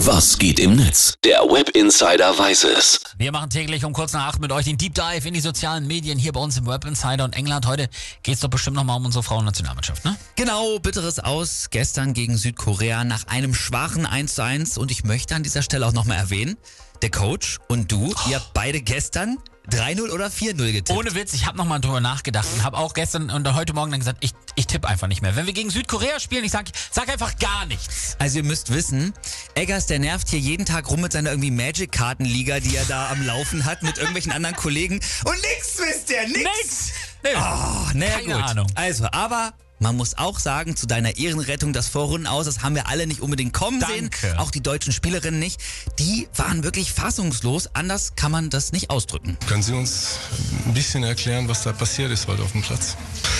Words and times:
Was 0.00 0.36
geht 0.36 0.60
im 0.60 0.76
Netz? 0.76 1.14
Der 1.24 1.40
Web 1.40 1.70
Insider 1.70 2.38
weiß 2.38 2.64
es. 2.64 3.00
Wir 3.16 3.32
machen 3.32 3.48
täglich 3.48 3.82
um 3.82 3.94
kurz 3.94 4.12
nach 4.12 4.26
acht 4.26 4.40
mit 4.40 4.52
euch 4.52 4.66
den 4.66 4.76
Deep 4.76 4.94
Dive 4.94 5.26
in 5.26 5.32
die 5.32 5.40
sozialen 5.40 5.86
Medien 5.86 6.18
hier 6.18 6.32
bei 6.32 6.40
uns 6.40 6.58
im 6.58 6.66
Web 6.66 6.84
Insider 6.84 7.24
und 7.24 7.34
England. 7.34 7.66
Heute 7.66 7.88
geht 8.22 8.34
es 8.34 8.40
doch 8.40 8.50
bestimmt 8.50 8.76
nochmal 8.76 8.98
um 8.98 9.06
unsere 9.06 9.22
Frauennationalmannschaft, 9.22 10.04
ne? 10.04 10.14
Genau, 10.36 10.78
bitteres 10.80 11.18
Aus 11.18 11.68
gestern 11.70 12.12
gegen 12.12 12.36
Südkorea 12.36 13.04
nach 13.04 13.26
einem 13.28 13.54
schwachen 13.54 14.06
1:1 14.06 14.78
und 14.78 14.90
ich 14.90 15.04
möchte 15.04 15.34
an 15.34 15.42
dieser 15.42 15.62
Stelle 15.62 15.86
auch 15.86 15.92
nochmal 15.92 16.18
erwähnen, 16.18 16.58
der 17.00 17.10
Coach 17.10 17.58
und 17.68 17.90
du, 17.90 18.12
oh. 18.14 18.28
ihr 18.28 18.36
habt 18.36 18.52
beide 18.52 18.82
gestern 18.82 19.38
3-0 19.70 20.10
oder 20.10 20.28
4-0 20.28 20.72
getippt. 20.72 20.90
Ohne 20.90 21.14
Witz, 21.14 21.34
ich 21.34 21.46
habe 21.46 21.56
nochmal 21.56 21.80
drüber 21.80 22.00
nachgedacht 22.00 22.46
und 22.54 22.62
habe 22.62 22.76
auch 22.78 22.94
gestern 22.94 23.30
und 23.30 23.54
heute 23.54 23.72
Morgen 23.72 23.90
dann 23.90 24.00
gesagt, 24.00 24.18
ich, 24.20 24.32
ich 24.54 24.66
tippe 24.66 24.86
einfach 24.86 25.08
nicht 25.08 25.22
mehr. 25.22 25.34
Wenn 25.34 25.46
wir 25.46 25.52
gegen 25.52 25.70
Südkorea 25.70 26.20
spielen, 26.20 26.44
ich 26.44 26.52
sag, 26.52 26.66
sag 26.90 27.08
einfach 27.08 27.36
gar 27.38 27.66
nichts. 27.66 28.16
Also 28.18 28.38
ihr 28.38 28.44
müsst 28.44 28.72
wissen, 28.72 29.12
Eggers, 29.56 29.86
der 29.86 29.98
nervt 29.98 30.28
hier 30.28 30.38
jeden 30.38 30.66
Tag 30.66 30.90
rum 30.90 31.00
mit 31.00 31.12
seiner 31.12 31.30
irgendwie 31.30 31.50
Magic-Kartenliga, 31.50 32.60
die 32.60 32.76
er 32.76 32.84
da 32.84 33.08
am 33.08 33.24
Laufen 33.24 33.64
hat, 33.64 33.82
mit 33.82 33.96
irgendwelchen 33.96 34.30
anderen 34.30 34.54
Kollegen. 34.54 34.96
Und 35.24 35.34
nix 35.34 35.78
wisst 35.78 36.10
ihr, 36.10 36.28
nix! 36.28 36.42
Nix! 36.42 36.92
Nee. 37.24 37.30
Oh, 37.36 37.90
naja, 37.94 38.12
Keine 38.16 38.34
gut. 38.34 38.42
Ahnung. 38.42 38.66
Also, 38.74 39.06
aber 39.12 39.54
man 39.78 39.96
muss 39.96 40.18
auch 40.18 40.38
sagen, 40.40 40.76
zu 40.76 40.86
deiner 40.86 41.16
Ehrenrettung, 41.16 41.72
das 41.72 41.88
Vorrunden 41.88 42.26
aus, 42.26 42.44
das 42.44 42.62
haben 42.62 42.74
wir 42.74 42.88
alle 42.88 43.06
nicht 43.06 43.22
unbedingt 43.22 43.54
kommen 43.54 43.80
Danke. 43.80 44.14
sehen. 44.18 44.36
Auch 44.36 44.50
die 44.50 44.62
deutschen 44.62 44.92
Spielerinnen 44.92 45.40
nicht. 45.40 45.58
Die 45.98 46.28
waren 46.34 46.62
wirklich 46.62 46.92
fassungslos. 46.92 47.70
Anders 47.72 48.14
kann 48.14 48.32
man 48.32 48.50
das 48.50 48.72
nicht 48.72 48.90
ausdrücken. 48.90 49.38
Können 49.48 49.62
Sie 49.62 49.72
uns 49.72 50.18
ein 50.66 50.74
bisschen 50.74 51.02
erklären, 51.02 51.48
was 51.48 51.62
da 51.62 51.72
passiert 51.72 52.10
ist 52.10 52.28
heute 52.28 52.42
auf 52.42 52.52
dem 52.52 52.60
Platz? 52.60 52.94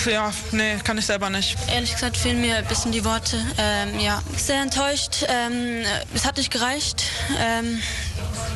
Ja, 0.07 0.31
nee, 0.53 0.77
kann 0.83 0.97
ich 0.97 1.05
selber 1.05 1.29
nicht. 1.29 1.57
Ehrlich 1.69 1.91
gesagt 1.91 2.15
fehlen 2.15 2.39
mir 2.39 2.57
ein 2.57 2.65
bisschen 2.65 2.93
die 2.93 3.03
Worte. 3.03 3.37
Ähm, 3.57 3.99
ja, 3.99 4.21
sehr 4.37 4.61
enttäuscht. 4.61 5.25
Ähm, 5.27 5.83
es 6.13 6.25
hat 6.25 6.37
nicht 6.37 6.49
gereicht. 6.49 7.03
Ähm, 7.37 7.79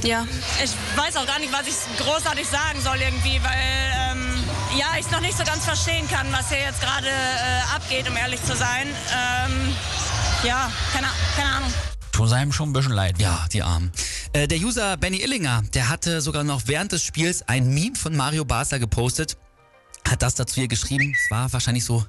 ja. 0.04 0.26
Ich 0.64 0.72
weiß 0.96 1.18
auch 1.18 1.28
gar 1.28 1.40
nicht, 1.40 1.52
was 1.52 1.68
ich 1.68 1.76
großartig 1.98 2.48
sagen 2.48 2.80
soll 2.82 2.98
irgendwie, 3.02 3.42
weil 3.44 4.12
ähm, 4.12 4.44
ja, 4.78 4.88
ich 4.98 5.06
es 5.06 5.12
noch 5.12 5.20
nicht 5.20 5.38
so 5.38 5.44
ganz 5.44 5.66
verstehen 5.66 6.08
kann, 6.08 6.32
was 6.32 6.50
hier 6.50 6.60
jetzt 6.60 6.80
gerade 6.80 7.08
äh, 7.08 7.76
abgeht, 7.76 8.10
um 8.10 8.16
ehrlich 8.16 8.42
zu 8.44 8.56
sein. 8.56 8.88
Ähm, 8.88 9.76
ja, 10.44 10.72
keine, 10.94 11.08
keine 11.36 11.50
Ahnung. 11.50 11.74
Tut 12.14 12.32
einem 12.32 12.54
schon 12.54 12.70
ein 12.70 12.74
bisschen 12.74 12.94
leid. 12.94 13.20
Ja, 13.20 13.46
die 13.52 13.62
Armen. 13.62 13.92
Äh, 14.34 14.48
der 14.48 14.58
User 14.60 14.96
Benny 14.96 15.22
Illinger, 15.22 15.64
der 15.74 15.90
hatte 15.90 16.22
sogar 16.22 16.44
noch 16.44 16.64
während 16.66 16.94
des 16.94 17.04
Spiels 17.04 17.44
ein 17.48 17.74
Meme 17.74 17.96
von 17.96 18.16
Mario 18.16 18.46
Basler 18.46 18.80
gepostet, 18.80 19.38
hat 20.08 20.22
das 20.22 20.36
dazu 20.36 20.56
hier 20.56 20.68
geschrieben. 20.68 21.16
Es 21.16 21.32
war 21.32 21.52
wahrscheinlich 21.54 21.86
so 21.86 22.06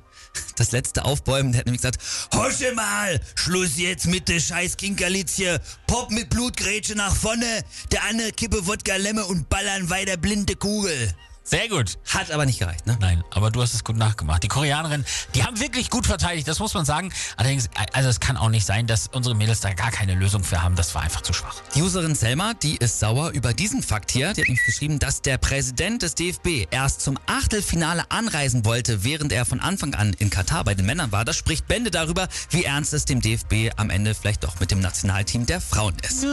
das 0.57 0.73
letzte 0.73 1.05
Aufbäumen. 1.05 1.53
Der 1.53 1.61
hat 1.61 1.67
nämlich 1.67 1.83
gesagt, 1.83 2.01
Hosche 2.35 2.73
mal, 2.75 3.21
Schluss 3.35 3.77
jetzt 3.77 4.07
mit 4.07 4.29
der 4.29 4.41
scheiß 4.41 4.77
Kinkerlitzje, 4.77 5.61
Pop 5.87 6.11
mit 6.11 6.31
Blutgrätsche 6.31 6.95
nach 6.95 7.15
vorne, 7.15 7.65
der 7.91 8.05
andere 8.05 8.33
kippe 8.33 8.67
Wodka 8.67 8.97
Lemme 8.97 9.25
und 9.25 9.49
ballern 9.49 9.91
weiter 9.91 10.17
blinde 10.17 10.57
Kugel. 10.57 11.15
Sehr 11.45 11.69
gut. 11.69 11.99
Hat 12.09 12.31
aber 12.31 12.47
nicht 12.47 12.61
gereicht, 12.61 12.87
ne? 12.87 12.97
Nein, 13.01 13.25
aber 13.31 13.51
du 13.51 13.61
hast 13.61 13.75
es 13.75 13.83
gut 13.83 13.97
nachgemacht. 13.97 14.43
Die 14.43 14.49
Koreanerinnen, 14.49 15.05
die 15.35 15.43
haben 15.43 15.59
wirklich 15.59 15.91
gut 15.91 16.07
verteidigt, 16.07 16.47
das 16.47 16.61
muss 16.61 16.73
man 16.75 16.85
sagen. 16.85 17.13
Allerdings, 17.37 17.69
also 17.93 18.09
es 18.09 18.21
kann 18.21 18.37
auch 18.37 18.49
nicht 18.49 18.65
sein, 18.65 18.87
dass 18.87 19.09
unsere 19.09 19.35
Mädels 19.35 19.61
da 19.61 19.73
gar 19.73 19.91
keine 19.91 20.15
Lösung 20.15 20.45
für 20.45 20.63
haben. 20.63 20.77
Das 20.77 20.95
war 20.95 21.03
einfach 21.03 21.23
zu 21.23 21.33
schwach. 21.33 21.57
Die 21.75 21.83
Userin 21.83 22.15
Selma, 22.15 22.55
die 22.55 22.77
ist 22.77 23.01
sauer 23.01 23.31
über 23.31 23.55
diesen 23.55 23.83
Fakt 23.83 24.13
hier. 24.13 24.33
Die 24.35 24.43
hat 24.43 24.49
nämlich 24.49 24.65
geschrieben, 24.65 24.99
dass 24.99 25.23
der 25.23 25.39
Präsident 25.39 26.03
des 26.03 26.15
DFB 26.15 26.67
erst 26.71 27.01
zum 27.01 27.19
Achtelfinale 27.27 28.05
anreisen 28.11 28.65
wollte, 28.65 29.03
während 29.03 29.33
er 29.33 29.45
von 29.45 29.61
Anfang 29.61 29.95
an 29.95 30.15
in 30.19 30.31
Katar 30.31 30.63
bei 30.65 30.75
den 30.75 30.87
Männern 30.87 31.11
war. 31.11 31.25
Das 31.25 31.37
spricht 31.37 31.67
Bände 31.67 31.91
darüber, 31.91 32.29
wie 32.51 32.65
ernst 32.65 32.93
es 32.93 33.05
dem 33.05 33.21
DFB 33.21 33.73
am 33.77 33.91
Ende 33.91 34.15
vielleicht 34.15 34.45
doch 34.45 34.61
mit 34.61 34.71
dem 34.71 34.81
Nationalteam 34.81 35.47
der 35.47 35.61
Frauen 35.61 35.97
ist. 36.03 36.23
Ja. 36.23 36.31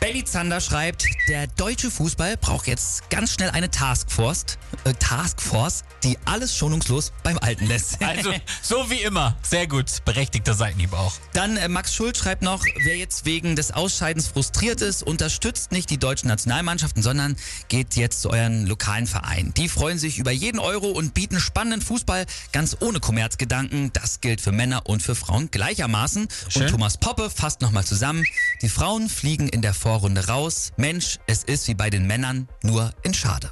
Belly 0.00 0.24
Zander 0.24 0.62
schreibt, 0.62 1.04
der 1.28 1.46
deutsche 1.46 1.90
Fußball 1.90 2.38
braucht 2.38 2.66
jetzt 2.66 3.10
ganz 3.10 3.34
schnell 3.34 3.50
eine 3.50 3.70
Taskforce, 3.70 4.56
äh, 4.84 4.94
Taskforce, 4.94 5.84
die 6.02 6.16
alles 6.24 6.56
schonungslos 6.56 7.12
beim 7.22 7.38
Alten 7.38 7.66
lässt. 7.66 7.98
Also 8.10 8.32
so 8.60 8.90
wie 8.90 9.02
immer, 9.02 9.36
sehr 9.42 9.66
gut, 9.68 10.04
berechtigter 10.04 10.54
Seitenhieb 10.54 10.94
auch. 10.94 11.12
Dann 11.32 11.56
äh, 11.56 11.68
Max 11.68 11.94
Schuld 11.94 12.16
schreibt 12.16 12.42
noch, 12.42 12.64
wer 12.82 12.96
jetzt 12.96 13.24
wegen 13.24 13.56
des 13.56 13.72
Ausscheidens 13.72 14.28
frustriert 14.28 14.80
ist, 14.80 15.02
unterstützt 15.02 15.70
nicht 15.70 15.90
die 15.90 15.98
deutschen 15.98 16.28
Nationalmannschaften, 16.28 17.02
sondern 17.02 17.36
geht 17.68 17.94
jetzt 17.94 18.22
zu 18.22 18.30
euren 18.30 18.66
lokalen 18.66 19.06
Vereinen. 19.06 19.54
Die 19.54 19.68
freuen 19.68 19.98
sich 19.98 20.18
über 20.18 20.32
jeden 20.32 20.58
Euro 20.58 20.88
und 20.88 21.14
bieten 21.14 21.38
spannenden 21.38 21.82
Fußball 21.82 22.26
ganz 22.52 22.78
ohne 22.80 23.00
Kommerzgedanken. 23.00 23.92
Das 23.92 24.20
gilt 24.20 24.40
für 24.40 24.52
Männer 24.52 24.86
und 24.86 25.02
für 25.02 25.14
Frauen 25.14 25.50
gleichermaßen. 25.50 26.26
Schön. 26.48 26.62
Und 26.62 26.70
Thomas 26.70 26.96
Poppe 26.96 27.30
fasst 27.30 27.60
nochmal 27.60 27.84
zusammen, 27.84 28.24
die 28.62 28.68
Frauen 28.68 29.08
fliegen 29.08 29.48
in 29.48 29.62
der 29.62 29.74
Vorrunde 29.90 30.28
raus. 30.28 30.70
Mensch, 30.76 31.18
es 31.26 31.42
ist 31.42 31.66
wie 31.66 31.74
bei 31.74 31.90
den 31.90 32.06
Männern, 32.06 32.46
nur 32.62 32.92
in 33.02 33.12
Schade. 33.12 33.50